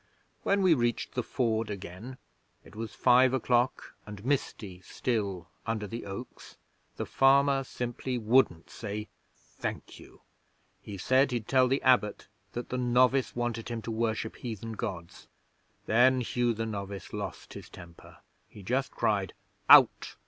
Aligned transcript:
When 0.41 0.63
we 0.63 0.73
reached 0.73 1.13
the 1.13 1.21
Ford 1.21 1.69
again 1.69 2.17
it 2.63 2.75
was 2.75 2.95
five 2.95 3.35
o'clock 3.35 3.93
and 4.03 4.25
misty 4.25 4.81
still 4.83 5.47
under 5.67 5.85
the 5.85 6.07
oaks 6.07 6.57
the 6.95 7.05
farmer 7.05 7.63
simply 7.63 8.17
wouldn't 8.17 8.71
say 8.71 9.09
"Thank 9.35 9.99
you." 9.99 10.21
He 10.81 10.97
said 10.97 11.29
he'd 11.29 11.47
tell 11.47 11.67
the 11.67 11.83
Abbot 11.83 12.27
that 12.53 12.69
the 12.69 12.79
novice 12.79 13.35
wanted 13.35 13.69
him 13.69 13.83
to 13.83 13.91
worship 13.91 14.37
heathen 14.37 14.71
Gods. 14.73 15.27
Then 15.85 16.21
Hugh 16.21 16.55
the 16.55 16.65
novice 16.65 17.13
lost 17.13 17.53
his 17.53 17.69
temper. 17.69 18.17
He 18.47 18.63
just 18.63 18.89
cried, 18.89 19.35
"Out!" 19.69 20.15